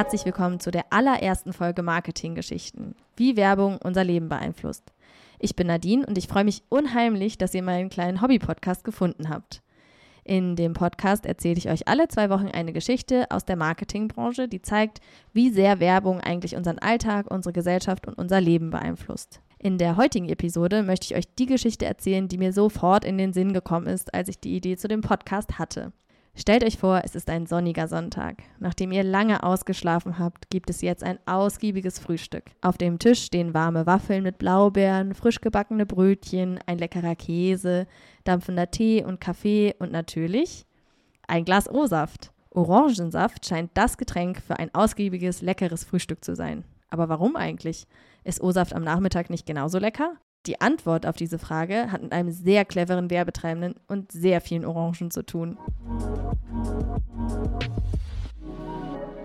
Herzlich 0.00 0.24
willkommen 0.24 0.60
zu 0.60 0.70
der 0.70 0.86
allerersten 0.88 1.52
Folge 1.52 1.82
Marketinggeschichten, 1.82 2.94
wie 3.16 3.36
Werbung 3.36 3.76
unser 3.84 4.02
Leben 4.02 4.30
beeinflusst. 4.30 4.94
Ich 5.38 5.56
bin 5.56 5.66
Nadine 5.66 6.06
und 6.06 6.16
ich 6.16 6.26
freue 6.26 6.44
mich 6.44 6.62
unheimlich, 6.70 7.36
dass 7.36 7.52
ihr 7.52 7.62
meinen 7.62 7.90
kleinen 7.90 8.22
Hobby-Podcast 8.22 8.82
gefunden 8.82 9.28
habt. 9.28 9.60
In 10.24 10.56
dem 10.56 10.72
Podcast 10.72 11.26
erzähle 11.26 11.58
ich 11.58 11.68
euch 11.68 11.86
alle 11.86 12.08
zwei 12.08 12.30
Wochen 12.30 12.48
eine 12.48 12.72
Geschichte 12.72 13.30
aus 13.30 13.44
der 13.44 13.56
Marketingbranche, 13.56 14.48
die 14.48 14.62
zeigt, 14.62 15.02
wie 15.34 15.50
sehr 15.50 15.80
Werbung 15.80 16.22
eigentlich 16.22 16.56
unseren 16.56 16.78
Alltag, 16.78 17.30
unsere 17.30 17.52
Gesellschaft 17.52 18.06
und 18.06 18.14
unser 18.14 18.40
Leben 18.40 18.70
beeinflusst. 18.70 19.42
In 19.58 19.76
der 19.76 19.98
heutigen 19.98 20.30
Episode 20.30 20.82
möchte 20.82 21.12
ich 21.12 21.14
euch 21.14 21.34
die 21.34 21.44
Geschichte 21.44 21.84
erzählen, 21.84 22.26
die 22.26 22.38
mir 22.38 22.54
sofort 22.54 23.04
in 23.04 23.18
den 23.18 23.34
Sinn 23.34 23.52
gekommen 23.52 23.86
ist, 23.86 24.14
als 24.14 24.30
ich 24.30 24.40
die 24.40 24.56
Idee 24.56 24.78
zu 24.78 24.88
dem 24.88 25.02
Podcast 25.02 25.58
hatte. 25.58 25.92
Stellt 26.34 26.64
euch 26.64 26.78
vor, 26.78 27.02
es 27.04 27.14
ist 27.14 27.28
ein 27.28 27.46
sonniger 27.46 27.88
Sonntag. 27.88 28.42
Nachdem 28.60 28.92
ihr 28.92 29.04
lange 29.04 29.42
ausgeschlafen 29.42 30.18
habt, 30.18 30.48
gibt 30.48 30.70
es 30.70 30.80
jetzt 30.80 31.02
ein 31.02 31.18
ausgiebiges 31.26 31.98
Frühstück. 31.98 32.44
Auf 32.62 32.78
dem 32.78 32.98
Tisch 32.98 33.24
stehen 33.24 33.52
warme 33.52 33.84
Waffeln 33.86 34.22
mit 34.22 34.38
Blaubeeren, 34.38 35.14
frisch 35.14 35.40
gebackene 35.40 35.86
Brötchen, 35.86 36.58
ein 36.66 36.78
leckerer 36.78 37.16
Käse, 37.16 37.86
dampfender 38.24 38.70
Tee 38.70 39.04
und 39.04 39.20
Kaffee 39.20 39.74
und 39.78 39.92
natürlich 39.92 40.66
ein 41.26 41.44
Glas 41.44 41.68
O-Saft. 41.68 42.32
Orangensaft 42.50 43.46
scheint 43.46 43.70
das 43.74 43.96
Getränk 43.98 44.40
für 44.42 44.58
ein 44.58 44.74
ausgiebiges, 44.74 45.42
leckeres 45.42 45.84
Frühstück 45.84 46.24
zu 46.24 46.34
sein. 46.34 46.64
Aber 46.90 47.08
warum 47.08 47.36
eigentlich? 47.36 47.86
Ist 48.24 48.40
O-Saft 48.40 48.74
am 48.74 48.82
Nachmittag 48.82 49.30
nicht 49.30 49.46
genauso 49.46 49.78
lecker? 49.78 50.14
Die 50.46 50.60
Antwort 50.60 51.04
auf 51.06 51.16
diese 51.16 51.38
Frage 51.38 51.92
hat 51.92 52.02
mit 52.02 52.12
einem 52.12 52.30
sehr 52.30 52.64
cleveren 52.64 53.10
Werbetreibenden 53.10 53.74
und 53.88 54.10
sehr 54.10 54.40
vielen 54.40 54.64
Orangen 54.64 55.10
zu 55.10 55.22
tun. 55.22 55.58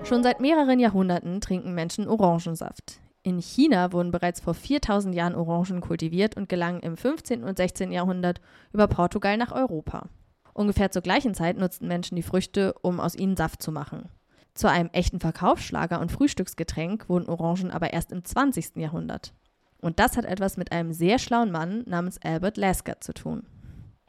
Schon 0.04 0.24
seit 0.24 0.42
mehreren 0.42 0.80
Jahrhunderten 0.80 1.40
trinken 1.40 1.74
Menschen 1.74 2.08
Orangensaft. 2.08 3.00
In 3.24 3.40
China 3.40 3.92
wurden 3.92 4.12
bereits 4.12 4.40
vor 4.40 4.54
4000 4.54 5.16
Jahren 5.16 5.34
Orangen 5.36 5.82
kultiviert 5.82 6.38
und 6.38 6.50
gelangen 6.50 6.82
im 6.82 6.96
15. 6.96 7.44
und 7.44 7.58
16. 7.58 7.92
Jahrhundert 7.92 8.40
über 8.72 8.88
Portugal 8.88 9.38
nach 9.38 9.52
Europa. 9.52 10.10
Ungefähr 10.54 10.92
zur 10.92 11.02
gleichen 11.02 11.34
Zeit 11.34 11.58
nutzten 11.58 11.88
Menschen 11.88 12.16
die 12.16 12.24
Früchte, 12.24 12.74
um 12.82 13.00
aus 13.00 13.16
ihnen 13.16 13.36
Saft 13.36 13.64
zu 13.64 13.72
machen. 13.72 14.10
Zu 14.54 14.70
einem 14.70 14.90
echten 14.94 15.20
Verkaufsschlager 15.20 16.00
und 16.00 16.12
Frühstücksgetränk 16.12 17.10
wurden 17.10 17.28
Orangen 17.28 17.72
aber 17.72 17.94
erst 17.94 18.12
im 18.12 18.24
20. 18.24 18.76
Jahrhundert. 18.76 19.34
Und 19.82 20.00
das 20.00 20.18
hat 20.18 20.26
etwas 20.26 20.58
mit 20.58 20.72
einem 20.72 20.94
sehr 20.94 21.20
schlauen 21.20 21.52
Mann 21.52 21.84
namens 21.86 22.20
Albert 22.24 22.58
Lasker 22.58 23.00
zu 23.02 23.14
tun. 23.14 23.44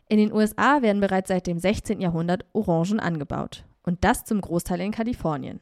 In 0.09 0.19
den 0.19 0.33
USA 0.33 0.83
werden 0.83 1.01
bereits 1.01 1.29
seit 1.29 1.47
dem 1.47 1.59
16. 1.59 2.01
Jahrhundert 2.01 2.45
Orangen 2.53 3.01
angebaut. 3.01 3.65
Und 3.83 4.05
das 4.05 4.25
zum 4.25 4.41
Großteil 4.41 4.81
in 4.81 4.93
Kalifornien. 4.93 5.61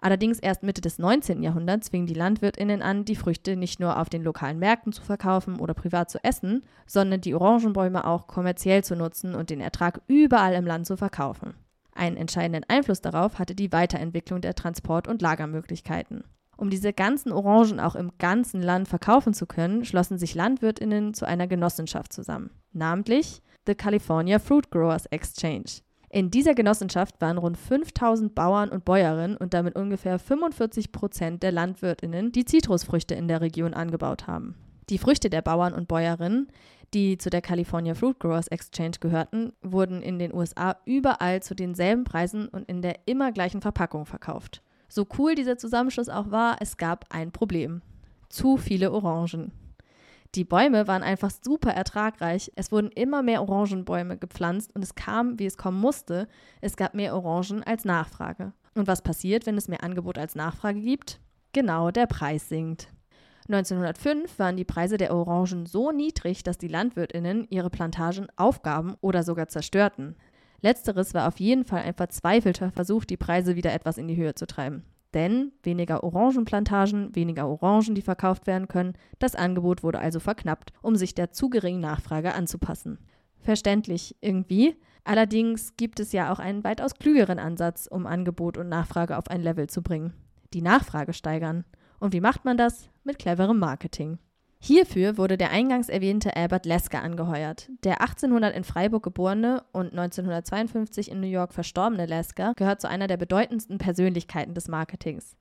Allerdings 0.00 0.38
erst 0.38 0.62
Mitte 0.62 0.80
des 0.80 0.98
19. 0.98 1.42
Jahrhunderts 1.42 1.90
fingen 1.90 2.06
die 2.06 2.14
Landwirtinnen 2.14 2.80
an, 2.80 3.04
die 3.04 3.16
Früchte 3.16 3.56
nicht 3.56 3.80
nur 3.80 3.98
auf 3.98 4.08
den 4.08 4.22
lokalen 4.22 4.58
Märkten 4.58 4.92
zu 4.92 5.02
verkaufen 5.02 5.60
oder 5.60 5.74
privat 5.74 6.10
zu 6.10 6.22
essen, 6.24 6.62
sondern 6.86 7.20
die 7.20 7.34
Orangenbäume 7.34 8.06
auch 8.06 8.26
kommerziell 8.26 8.82
zu 8.82 8.96
nutzen 8.96 9.34
und 9.34 9.50
den 9.50 9.60
Ertrag 9.60 10.00
überall 10.06 10.54
im 10.54 10.66
Land 10.66 10.86
zu 10.86 10.96
verkaufen. 10.96 11.54
Einen 11.92 12.16
entscheidenden 12.16 12.64
Einfluss 12.68 13.02
darauf 13.02 13.38
hatte 13.38 13.54
die 13.54 13.72
Weiterentwicklung 13.72 14.40
der 14.40 14.54
Transport- 14.54 15.06
und 15.06 15.20
Lagermöglichkeiten. 15.20 16.24
Um 16.60 16.68
diese 16.68 16.92
ganzen 16.92 17.32
Orangen 17.32 17.80
auch 17.80 17.94
im 17.94 18.12
ganzen 18.18 18.60
Land 18.60 18.86
verkaufen 18.86 19.32
zu 19.32 19.46
können, 19.46 19.86
schlossen 19.86 20.18
sich 20.18 20.34
Landwirtinnen 20.34 21.14
zu 21.14 21.26
einer 21.26 21.46
Genossenschaft 21.46 22.12
zusammen, 22.12 22.50
namentlich 22.74 23.40
the 23.66 23.74
California 23.74 24.38
Fruit 24.38 24.70
Growers 24.70 25.06
Exchange. 25.06 25.80
In 26.10 26.30
dieser 26.30 26.54
Genossenschaft 26.54 27.18
waren 27.22 27.38
rund 27.38 27.56
5000 27.56 28.34
Bauern 28.34 28.68
und 28.68 28.84
Bäuerinnen 28.84 29.38
und 29.38 29.54
damit 29.54 29.74
ungefähr 29.74 30.18
45 30.18 30.92
Prozent 30.92 31.42
der 31.42 31.52
Landwirtinnen, 31.52 32.30
die 32.30 32.44
Zitrusfrüchte 32.44 33.14
in 33.14 33.26
der 33.26 33.40
Region 33.40 33.72
angebaut 33.72 34.26
haben. 34.26 34.54
Die 34.90 34.98
Früchte 34.98 35.30
der 35.30 35.40
Bauern 35.40 35.72
und 35.72 35.88
Bäuerinnen, 35.88 36.48
die 36.92 37.16
zu 37.16 37.30
der 37.30 37.40
California 37.40 37.94
Fruit 37.94 38.18
Growers 38.20 38.48
Exchange 38.48 38.98
gehörten, 39.00 39.54
wurden 39.62 40.02
in 40.02 40.18
den 40.18 40.34
USA 40.34 40.76
überall 40.84 41.42
zu 41.42 41.54
denselben 41.54 42.04
Preisen 42.04 42.48
und 42.48 42.68
in 42.68 42.82
der 42.82 42.98
immer 43.06 43.32
gleichen 43.32 43.62
Verpackung 43.62 44.04
verkauft. 44.04 44.62
So 44.90 45.06
cool 45.18 45.36
dieser 45.36 45.56
Zusammenschluss 45.56 46.08
auch 46.08 46.32
war, 46.32 46.56
es 46.58 46.76
gab 46.76 47.06
ein 47.10 47.30
Problem. 47.30 47.80
Zu 48.28 48.56
viele 48.56 48.90
Orangen. 48.90 49.52
Die 50.34 50.44
Bäume 50.44 50.88
waren 50.88 51.04
einfach 51.04 51.30
super 51.30 51.70
ertragreich. 51.70 52.50
Es 52.56 52.72
wurden 52.72 52.90
immer 52.90 53.22
mehr 53.22 53.40
Orangenbäume 53.40 54.16
gepflanzt 54.16 54.74
und 54.74 54.82
es 54.82 54.96
kam, 54.96 55.38
wie 55.38 55.46
es 55.46 55.56
kommen 55.56 55.80
musste. 55.80 56.26
Es 56.60 56.76
gab 56.76 56.94
mehr 56.94 57.14
Orangen 57.14 57.62
als 57.62 57.84
Nachfrage. 57.84 58.52
Und 58.74 58.88
was 58.88 59.02
passiert, 59.02 59.46
wenn 59.46 59.56
es 59.56 59.68
mehr 59.68 59.84
Angebot 59.84 60.18
als 60.18 60.34
Nachfrage 60.34 60.80
gibt? 60.80 61.20
Genau, 61.52 61.92
der 61.92 62.06
Preis 62.06 62.48
sinkt. 62.48 62.88
1905 63.48 64.38
waren 64.38 64.56
die 64.56 64.64
Preise 64.64 64.96
der 64.96 65.14
Orangen 65.14 65.66
so 65.66 65.92
niedrig, 65.92 66.42
dass 66.42 66.58
die 66.58 66.68
Landwirtinnen 66.68 67.46
ihre 67.50 67.70
Plantagen 67.70 68.26
aufgaben 68.36 68.94
oder 69.00 69.22
sogar 69.22 69.48
zerstörten. 69.48 70.16
Letzteres 70.62 71.14
war 71.14 71.28
auf 71.28 71.40
jeden 71.40 71.64
Fall 71.64 71.82
ein 71.82 71.94
verzweifelter 71.94 72.70
Versuch, 72.70 73.04
die 73.04 73.16
Preise 73.16 73.56
wieder 73.56 73.72
etwas 73.72 73.98
in 73.98 74.08
die 74.08 74.16
Höhe 74.16 74.34
zu 74.34 74.46
treiben. 74.46 74.84
Denn 75.14 75.52
weniger 75.62 76.04
Orangenplantagen, 76.04 77.14
weniger 77.16 77.48
Orangen, 77.48 77.94
die 77.94 78.02
verkauft 78.02 78.46
werden 78.46 78.68
können, 78.68 78.94
das 79.18 79.34
Angebot 79.34 79.82
wurde 79.82 79.98
also 79.98 80.20
verknappt, 80.20 80.72
um 80.82 80.94
sich 80.94 81.14
der 81.14 81.32
zu 81.32 81.50
geringen 81.50 81.80
Nachfrage 81.80 82.34
anzupassen. 82.34 82.98
Verständlich 83.38 84.16
irgendwie. 84.20 84.76
Allerdings 85.02 85.76
gibt 85.76 85.98
es 85.98 86.12
ja 86.12 86.32
auch 86.32 86.38
einen 86.38 86.62
weitaus 86.62 86.94
klügeren 86.94 87.38
Ansatz, 87.38 87.88
um 87.90 88.06
Angebot 88.06 88.58
und 88.58 88.68
Nachfrage 88.68 89.16
auf 89.16 89.28
ein 89.28 89.40
Level 89.40 89.68
zu 89.68 89.82
bringen. 89.82 90.12
Die 90.52 90.62
Nachfrage 90.62 91.12
steigern. 91.12 91.64
Und 91.98 92.12
wie 92.12 92.20
macht 92.20 92.44
man 92.44 92.56
das? 92.56 92.88
Mit 93.02 93.18
cleverem 93.18 93.58
Marketing. 93.58 94.18
Hierfür 94.62 95.16
wurde 95.16 95.38
der 95.38 95.52
eingangs 95.52 95.88
erwähnte 95.88 96.36
Albert 96.36 96.66
Lesker 96.66 97.02
angeheuert. 97.02 97.70
Der 97.82 98.02
1800 98.02 98.54
in 98.54 98.64
Freiburg 98.64 99.02
geborene 99.02 99.64
und 99.72 99.92
1952 99.92 101.10
in 101.10 101.20
New 101.20 101.26
York 101.26 101.54
verstorbene 101.54 102.04
Lesker 102.04 102.52
gehört 102.56 102.82
zu 102.82 102.88
einer 102.88 103.06
der 103.06 103.16
bedeutendsten 103.16 103.78
Persönlichkeiten 103.78 104.52
des 104.52 104.68
Marketings. 104.68 105.34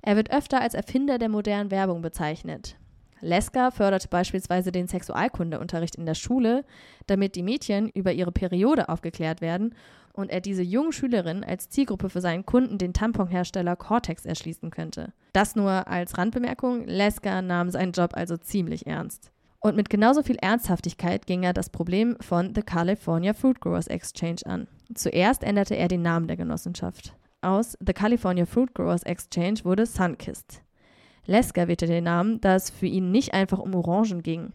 Er 0.00 0.16
wird 0.16 0.32
öfter 0.32 0.62
als 0.62 0.72
Erfinder 0.72 1.18
der 1.18 1.28
modernen 1.28 1.70
Werbung 1.70 2.00
bezeichnet. 2.00 2.76
Lesker 3.24 3.72
förderte 3.72 4.08
beispielsweise 4.08 4.70
den 4.70 4.86
Sexualkundeunterricht 4.86 5.96
in 5.96 6.06
der 6.06 6.14
Schule, 6.14 6.64
damit 7.06 7.34
die 7.34 7.42
Mädchen 7.42 7.88
über 7.88 8.12
ihre 8.12 8.32
Periode 8.32 8.88
aufgeklärt 8.88 9.40
werden 9.40 9.74
und 10.12 10.30
er 10.30 10.40
diese 10.40 10.62
jungen 10.62 10.92
Schülerinnen 10.92 11.42
als 11.42 11.68
Zielgruppe 11.68 12.08
für 12.08 12.20
seinen 12.20 12.46
Kunden, 12.46 12.78
den 12.78 12.92
Tamponhersteller 12.92 13.76
Cortex, 13.76 14.24
erschließen 14.24 14.70
könnte. 14.70 15.12
Das 15.32 15.56
nur 15.56 15.88
als 15.88 16.16
Randbemerkung, 16.16 16.84
Lesker 16.86 17.42
nahm 17.42 17.70
seinen 17.70 17.92
Job 17.92 18.10
also 18.14 18.36
ziemlich 18.36 18.86
ernst. 18.86 19.32
Und 19.58 19.76
mit 19.76 19.88
genauso 19.88 20.22
viel 20.22 20.36
Ernsthaftigkeit 20.36 21.26
ging 21.26 21.42
er 21.42 21.54
das 21.54 21.70
Problem 21.70 22.16
von 22.20 22.54
The 22.54 22.62
California 22.62 23.32
Fruit 23.32 23.60
Growers 23.60 23.86
Exchange 23.86 24.40
an. 24.44 24.68
Zuerst 24.94 25.42
änderte 25.42 25.74
er 25.74 25.88
den 25.88 26.02
Namen 26.02 26.28
der 26.28 26.36
Genossenschaft. 26.36 27.14
Aus 27.40 27.76
The 27.84 27.94
California 27.94 28.46
Fruit 28.46 28.74
Growers 28.74 29.02
Exchange 29.04 29.60
wurde 29.64 29.86
Sunkist. 29.86 30.63
Lesker 31.26 31.68
wählte 31.68 31.86
den 31.86 32.04
Namen, 32.04 32.40
da 32.40 32.54
es 32.54 32.70
für 32.70 32.86
ihn 32.86 33.10
nicht 33.10 33.34
einfach 33.34 33.58
um 33.58 33.74
Orangen 33.74 34.22
ging. 34.22 34.52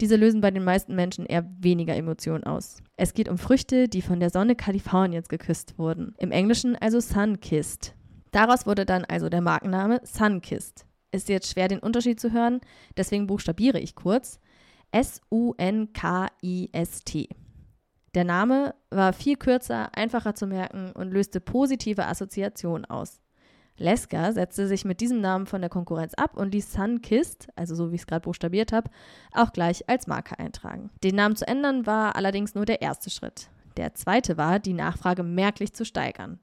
Diese 0.00 0.16
lösen 0.16 0.40
bei 0.40 0.50
den 0.50 0.64
meisten 0.64 0.94
Menschen 0.94 1.26
eher 1.26 1.48
weniger 1.60 1.94
Emotionen 1.94 2.44
aus. 2.44 2.78
Es 2.96 3.14
geht 3.14 3.28
um 3.28 3.38
Früchte, 3.38 3.88
die 3.88 4.02
von 4.02 4.20
der 4.20 4.30
Sonne 4.30 4.56
Kaliforniens 4.56 5.28
geküsst 5.28 5.78
wurden. 5.78 6.14
Im 6.18 6.32
Englischen 6.32 6.76
also 6.76 6.98
Sunkissed. 7.00 7.94
Daraus 8.32 8.66
wurde 8.66 8.84
dann 8.84 9.04
also 9.04 9.28
der 9.28 9.42
Markenname 9.42 10.00
Sunkissed. 10.04 10.86
Ist 11.12 11.28
jetzt 11.28 11.52
schwer 11.52 11.68
den 11.68 11.78
Unterschied 11.78 12.18
zu 12.18 12.32
hören, 12.32 12.60
deswegen 12.96 13.26
buchstabiere 13.26 13.78
ich 13.78 13.94
kurz. 13.94 14.40
S-U-N-K-I-S-T. 14.90 15.68
Der 18.14 18.24
Name 18.24 18.74
war 18.90 19.12
viel 19.12 19.36
kürzer, 19.36 19.94
einfacher 19.96 20.34
zu 20.34 20.46
merken 20.46 20.92
und 20.92 21.12
löste 21.12 21.40
positive 21.40 22.06
Assoziationen 22.06 22.84
aus. 22.86 23.20
Leska 23.78 24.32
setzte 24.32 24.68
sich 24.68 24.84
mit 24.84 25.00
diesem 25.00 25.20
Namen 25.20 25.46
von 25.46 25.60
der 25.60 25.70
Konkurrenz 25.70 26.14
ab 26.14 26.36
und 26.36 26.52
ließ 26.52 26.72
Sunkist, 26.72 27.48
also 27.56 27.74
so 27.74 27.90
wie 27.90 27.96
ich 27.96 28.02
es 28.02 28.06
gerade 28.06 28.24
buchstabiert 28.24 28.72
habe, 28.72 28.90
auch 29.32 29.52
gleich 29.52 29.88
als 29.88 30.06
Marke 30.06 30.38
eintragen. 30.38 30.90
Den 31.02 31.16
Namen 31.16 31.36
zu 31.36 31.46
ändern 31.46 31.86
war 31.86 32.16
allerdings 32.16 32.54
nur 32.54 32.66
der 32.66 32.82
erste 32.82 33.10
Schritt. 33.10 33.48
Der 33.76 33.94
zweite 33.94 34.36
war, 34.36 34.58
die 34.58 34.74
Nachfrage 34.74 35.22
merklich 35.22 35.72
zu 35.72 35.84
steigern. 35.84 36.38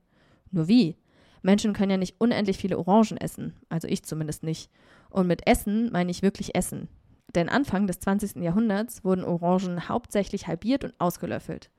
Nur 0.51 0.67
wie? 0.67 0.97
Menschen 1.41 1.73
können 1.73 1.91
ja 1.91 1.97
nicht 1.97 2.19
unendlich 2.19 2.57
viele 2.57 2.77
Orangen 2.77 3.17
essen, 3.17 3.53
also 3.69 3.87
ich 3.87 4.03
zumindest 4.03 4.43
nicht. 4.43 4.69
Und 5.09 5.27
mit 5.27 5.47
Essen 5.47 5.91
meine 5.91 6.11
ich 6.11 6.21
wirklich 6.21 6.55
Essen. 6.55 6.89
Denn 7.35 7.47
Anfang 7.47 7.87
des 7.87 7.99
20. 7.99 8.37
Jahrhunderts 8.37 9.03
wurden 9.03 9.23
Orangen 9.23 9.87
hauptsächlich 9.87 10.47
halbiert 10.47 10.83
und 10.83 10.93
ausgelöffelt. 10.99 11.69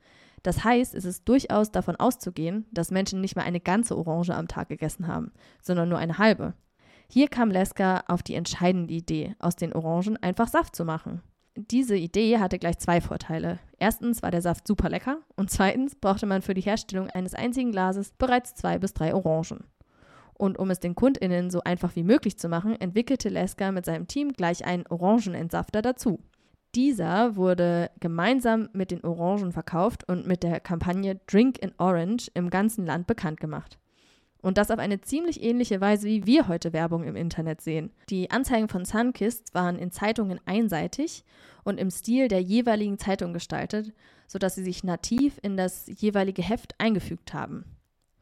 Das 0.43 0.63
heißt, 0.63 0.95
es 0.95 1.05
ist 1.05 1.27
durchaus 1.27 1.71
davon 1.71 1.95
auszugehen, 1.95 2.65
dass 2.71 2.91
Menschen 2.91 3.21
nicht 3.21 3.35
mal 3.35 3.43
eine 3.43 3.59
ganze 3.59 3.97
Orange 3.97 4.33
am 4.33 4.47
Tag 4.47 4.69
gegessen 4.69 5.07
haben, 5.07 5.31
sondern 5.61 5.89
nur 5.89 5.99
eine 5.99 6.17
halbe. 6.17 6.53
Hier 7.07 7.27
kam 7.27 7.51
Leska 7.51 8.03
auf 8.07 8.23
die 8.23 8.35
entscheidende 8.35 8.93
Idee, 8.93 9.35
aus 9.39 9.55
den 9.55 9.73
Orangen 9.73 10.17
einfach 10.17 10.47
Saft 10.47 10.75
zu 10.75 10.85
machen. 10.85 11.21
Diese 11.55 11.97
Idee 11.97 12.39
hatte 12.39 12.57
gleich 12.57 12.77
zwei 12.79 13.01
Vorteile. 13.01 13.59
Erstens 13.77 14.23
war 14.23 14.31
der 14.31 14.41
Saft 14.41 14.65
super 14.65 14.89
lecker 14.89 15.17
und 15.35 15.51
zweitens 15.51 15.95
brauchte 15.95 16.25
man 16.25 16.41
für 16.41 16.53
die 16.53 16.61
Herstellung 16.61 17.09
eines 17.09 17.33
einzigen 17.33 17.71
Glases 17.71 18.13
bereits 18.17 18.55
zwei 18.55 18.79
bis 18.79 18.93
drei 18.93 19.13
Orangen. 19.13 19.65
Und 20.33 20.57
um 20.57 20.71
es 20.71 20.79
den 20.79 20.95
KundInnen 20.95 21.51
so 21.51 21.61
einfach 21.61 21.95
wie 21.95 22.03
möglich 22.03 22.39
zu 22.39 22.47
machen, 22.47 22.79
entwickelte 22.79 23.29
Lesker 23.29 23.71
mit 23.73 23.85
seinem 23.85 24.07
Team 24.07 24.31
gleich 24.31 24.65
einen 24.65 24.87
Orangenentsafter 24.87 25.81
dazu. 25.81 26.19
Dieser 26.73 27.35
wurde 27.35 27.91
gemeinsam 27.99 28.69
mit 28.71 28.91
den 28.91 29.03
Orangen 29.03 29.51
verkauft 29.51 30.07
und 30.07 30.25
mit 30.25 30.41
der 30.43 30.61
Kampagne 30.61 31.19
Drink 31.27 31.57
in 31.59 31.73
Orange 31.77 32.31
im 32.33 32.49
ganzen 32.49 32.85
Land 32.85 33.07
bekannt 33.07 33.41
gemacht. 33.41 33.77
Und 34.41 34.57
das 34.57 34.71
auf 34.71 34.79
eine 34.79 35.01
ziemlich 35.01 35.43
ähnliche 35.43 35.81
Weise, 35.81 36.07
wie 36.07 36.25
wir 36.25 36.47
heute 36.47 36.73
Werbung 36.73 37.03
im 37.03 37.15
Internet 37.15 37.61
sehen. 37.61 37.91
Die 38.09 38.31
Anzeigen 38.31 38.69
von 38.69 38.85
Sunkist 38.85 39.53
waren 39.53 39.77
in 39.77 39.91
Zeitungen 39.91 40.39
einseitig 40.45 41.23
und 41.63 41.77
im 41.77 41.91
Stil 41.91 42.27
der 42.27 42.41
jeweiligen 42.41 42.97
Zeitung 42.97 43.33
gestaltet, 43.33 43.93
sodass 44.27 44.55
sie 44.55 44.63
sich 44.63 44.83
nativ 44.83 45.39
in 45.43 45.57
das 45.57 45.85
jeweilige 45.87 46.41
Heft 46.41 46.73
eingefügt 46.79 47.33
haben. 47.33 47.65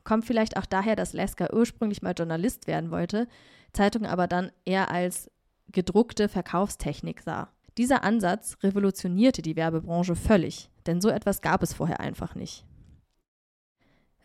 Kommt 0.04 0.26
vielleicht 0.26 0.58
auch 0.58 0.66
daher, 0.66 0.96
dass 0.96 1.14
Lesker 1.14 1.54
ursprünglich 1.54 2.02
mal 2.02 2.16
Journalist 2.18 2.68
werden 2.68 2.90
wollte, 2.90 3.28
Zeitung 3.74 4.06
aber 4.06 4.28
dann 4.28 4.52
eher 4.66 4.92
als 4.92 5.30
gedruckte 5.72 6.28
Verkaufstechnik 6.28 7.22
sah. 7.22 7.50
Dieser 7.80 8.04
Ansatz 8.04 8.58
revolutionierte 8.62 9.42
die 9.42 9.56
Werbebranche 9.56 10.18
völlig, 10.18 10.70
denn 10.86 11.00
so 11.00 11.08
etwas 11.08 11.40
gab 11.40 11.64
es 11.64 11.74
vorher 11.74 12.02
einfach 12.02 12.36
nicht. 12.36 12.66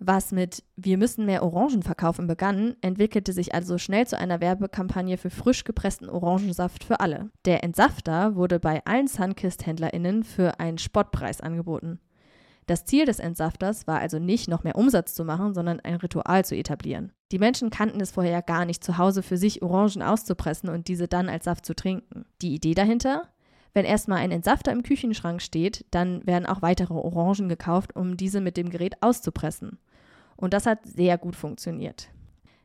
Was 0.01 0.33
mit 0.33 0.65
Wir 0.75 0.99
müssen 0.99 1.25
mehr 1.25 1.45
Orangen 1.45 1.85
verkaufen 1.85 2.27
begann, 2.27 2.75
entwickelte 2.81 3.33
sich 3.33 3.55
also 3.55 3.79
schnell 3.79 4.09
zu 4.09 4.19
einer 4.19 4.41
Werbekampagne 4.41 5.19
für 5.19 5.31
frisch 5.31 5.62
gepressten 5.62 6.11
Orangensaft 6.11 6.83
für 6.83 6.99
alle. 6.99 7.31
Der 7.45 7.62
Entsafter 7.62 8.35
wurde 8.35 8.59
bei 8.59 8.85
allen 8.87 9.06
Sunkist-HändlerInnen 9.06 10.25
für 10.25 10.59
einen 10.59 10.79
Spottpreis 10.79 11.41
angeboten. 11.41 12.01
Das 12.67 12.87
Ziel 12.87 13.05
des 13.05 13.21
Entsafters 13.21 13.87
war 13.87 14.01
also 14.01 14.19
nicht, 14.19 14.49
noch 14.49 14.65
mehr 14.65 14.75
Umsatz 14.75 15.15
zu 15.15 15.25
machen, 15.25 15.55
sondern 15.55 15.79
ein 15.79 15.95
Ritual 15.95 16.45
zu 16.45 16.56
etablieren. 16.56 17.12
Die 17.31 17.39
Menschen 17.39 17.71
kannten 17.71 18.01
es 18.01 18.11
vorher 18.11 18.43
gar 18.43 18.65
nicht, 18.65 18.83
zu 18.83 18.99
Hause 18.99 19.23
für 19.23 19.37
sich 19.37 19.62
Orangen 19.62 20.03
auszupressen 20.03 20.71
und 20.71 20.89
diese 20.89 21.06
dann 21.06 21.29
als 21.29 21.45
Saft 21.45 21.65
zu 21.65 21.77
trinken. 21.77 22.25
Die 22.43 22.55
Idee 22.55 22.75
dahinter? 22.75 23.29
Wenn 23.75 23.85
erstmal 23.85 24.19
ein 24.19 24.31
Entsafter 24.31 24.71
im 24.71 24.85
Küchenschrank 24.85 25.43
steht, 25.43 25.85
dann 25.91 26.25
werden 26.26 26.47
auch 26.47 26.62
weitere 26.62 26.94
Orangen 26.94 27.49
gekauft, 27.49 27.97
um 27.97 28.17
diese 28.17 28.41
mit 28.41 28.56
dem 28.56 28.71
Gerät 28.71 29.03
auszupressen. 29.03 29.79
Und 30.37 30.55
das 30.55 30.65
hat 30.65 30.87
sehr 30.87 31.19
gut 31.19 31.35
funktioniert. 31.35 32.09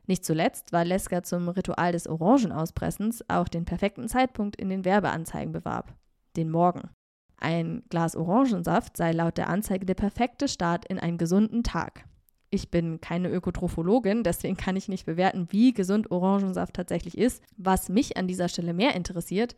Nicht 0.06 0.24
zuletzt, 0.24 0.72
weil 0.72 0.88
Lesker 0.88 1.22
zum 1.24 1.48
Ritual 1.48 1.92
des 1.92 2.06
Orangenauspressens 2.08 3.24
auch 3.28 3.48
den 3.48 3.64
perfekten 3.64 4.08
Zeitpunkt 4.08 4.56
in 4.56 4.68
den 4.68 4.84
Werbeanzeigen 4.84 5.52
bewarb. 5.52 5.94
Den 6.36 6.50
Morgen. 6.50 6.90
Ein 7.36 7.82
Glas 7.88 8.14
Orangensaft 8.14 8.96
sei 8.96 9.12
laut 9.12 9.36
der 9.36 9.48
Anzeige 9.48 9.86
der 9.86 9.94
perfekte 9.94 10.46
Start 10.46 10.84
in 10.84 10.98
einen 10.98 11.18
gesunden 11.18 11.64
Tag. 11.64 12.04
Ich 12.50 12.70
bin 12.70 13.00
keine 13.00 13.30
Ökotrophologin, 13.30 14.22
deswegen 14.24 14.56
kann 14.56 14.76
ich 14.76 14.88
nicht 14.88 15.06
bewerten, 15.06 15.46
wie 15.50 15.72
gesund 15.72 16.10
Orangensaft 16.10 16.74
tatsächlich 16.74 17.16
ist. 17.16 17.42
Was 17.56 17.88
mich 17.88 18.16
an 18.16 18.26
dieser 18.26 18.48
Stelle 18.48 18.74
mehr 18.74 18.94
interessiert, 18.94 19.56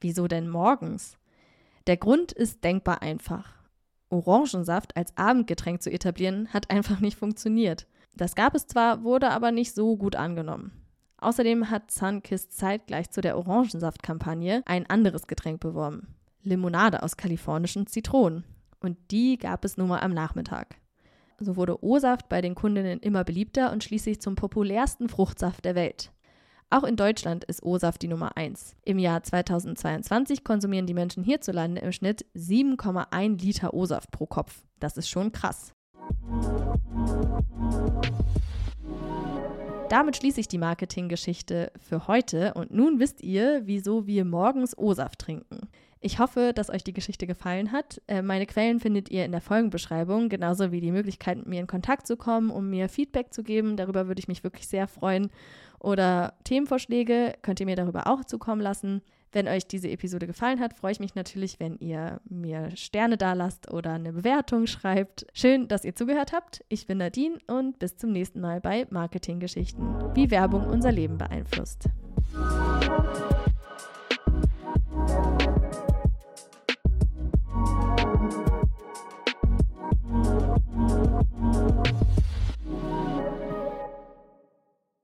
Wieso 0.00 0.28
denn 0.28 0.48
morgens? 0.48 1.18
Der 1.86 1.96
Grund 1.96 2.32
ist 2.32 2.64
denkbar 2.64 3.02
einfach. 3.02 3.54
Orangensaft 4.08 4.96
als 4.96 5.16
Abendgetränk 5.16 5.82
zu 5.82 5.90
etablieren, 5.90 6.48
hat 6.52 6.70
einfach 6.70 7.00
nicht 7.00 7.16
funktioniert. 7.16 7.86
Das 8.14 8.34
gab 8.34 8.54
es 8.54 8.66
zwar, 8.66 9.02
wurde 9.04 9.30
aber 9.30 9.52
nicht 9.52 9.74
so 9.74 9.96
gut 9.96 10.16
angenommen. 10.16 10.72
Außerdem 11.18 11.70
hat 11.70 11.90
Sunkist 11.90 12.56
zeitgleich 12.56 13.10
zu 13.10 13.20
der 13.20 13.38
Orangensaftkampagne 13.38 14.62
ein 14.66 14.88
anderes 14.88 15.26
Getränk 15.26 15.60
beworben. 15.60 16.14
Limonade 16.42 17.02
aus 17.02 17.16
kalifornischen 17.16 17.86
Zitronen. 17.86 18.44
Und 18.80 18.98
die 19.10 19.38
gab 19.38 19.64
es 19.64 19.76
nun 19.76 19.88
mal 19.88 20.00
am 20.00 20.12
Nachmittag. 20.12 20.76
So 21.38 21.56
wurde 21.56 21.82
O-Saft 21.84 22.28
bei 22.28 22.40
den 22.40 22.54
Kundinnen 22.54 23.00
immer 23.00 23.24
beliebter 23.24 23.72
und 23.72 23.84
schließlich 23.84 24.20
zum 24.20 24.36
populärsten 24.36 25.08
Fruchtsaft 25.08 25.64
der 25.64 25.74
Welt. 25.74 26.12
Auch 26.68 26.82
in 26.82 26.96
Deutschland 26.96 27.44
ist 27.44 27.62
O-Saft 27.62 28.02
die 28.02 28.08
Nummer 28.08 28.36
1. 28.36 28.74
Im 28.84 28.98
Jahr 28.98 29.22
2022 29.22 30.42
konsumieren 30.42 30.86
die 30.86 30.94
Menschen 30.94 31.22
hierzulande 31.22 31.80
im 31.80 31.92
Schnitt 31.92 32.26
7,1 32.34 33.40
Liter 33.40 33.72
O-Saft 33.72 34.10
pro 34.10 34.26
Kopf. 34.26 34.64
Das 34.80 34.96
ist 34.96 35.08
schon 35.08 35.30
krass. 35.30 35.72
Damit 39.88 40.16
schließe 40.16 40.40
ich 40.40 40.48
die 40.48 40.58
Marketinggeschichte 40.58 41.70
für 41.78 42.08
heute 42.08 42.54
und 42.54 42.72
nun 42.72 42.98
wisst 42.98 43.22
ihr, 43.22 43.62
wieso 43.64 44.08
wir 44.08 44.24
morgens 44.24 44.76
O-Saft 44.76 45.20
trinken. 45.20 45.68
Ich 46.00 46.18
hoffe, 46.18 46.52
dass 46.54 46.70
euch 46.70 46.84
die 46.84 46.92
Geschichte 46.92 47.26
gefallen 47.26 47.72
hat. 47.72 48.00
Äh, 48.06 48.22
meine 48.22 48.46
Quellen 48.46 48.80
findet 48.80 49.10
ihr 49.10 49.24
in 49.24 49.32
der 49.32 49.40
Folgenbeschreibung, 49.40 50.28
genauso 50.28 50.70
wie 50.70 50.80
die 50.80 50.92
Möglichkeit, 50.92 51.38
mit 51.38 51.46
mir 51.46 51.60
in 51.60 51.66
Kontakt 51.66 52.06
zu 52.06 52.16
kommen, 52.16 52.50
um 52.50 52.70
mir 52.70 52.88
Feedback 52.88 53.32
zu 53.32 53.42
geben. 53.42 53.76
Darüber 53.76 54.06
würde 54.06 54.20
ich 54.20 54.28
mich 54.28 54.44
wirklich 54.44 54.68
sehr 54.68 54.88
freuen. 54.88 55.30
Oder 55.78 56.34
Themenvorschläge 56.44 57.34
könnt 57.42 57.60
ihr 57.60 57.66
mir 57.66 57.76
darüber 57.76 58.06
auch 58.06 58.24
zukommen 58.24 58.60
lassen. 58.60 59.02
Wenn 59.32 59.48
euch 59.48 59.66
diese 59.66 59.90
Episode 59.90 60.26
gefallen 60.26 60.60
hat, 60.60 60.74
freue 60.74 60.92
ich 60.92 61.00
mich 61.00 61.14
natürlich, 61.14 61.60
wenn 61.60 61.76
ihr 61.78 62.20
mir 62.28 62.74
Sterne 62.74 63.16
dalasst 63.16 63.70
oder 63.70 63.92
eine 63.92 64.12
Bewertung 64.12 64.66
schreibt. 64.66 65.26
Schön, 65.34 65.68
dass 65.68 65.84
ihr 65.84 65.94
zugehört 65.94 66.32
habt. 66.32 66.64
Ich 66.68 66.86
bin 66.86 66.98
Nadine 66.98 67.38
und 67.46 67.78
bis 67.78 67.96
zum 67.96 68.12
nächsten 68.12 68.40
Mal 68.40 68.60
bei 68.60 68.86
Marketinggeschichten, 68.90 70.14
wie 70.14 70.30
Werbung 70.30 70.66
unser 70.66 70.92
Leben 70.92 71.18
beeinflusst. 71.18 71.88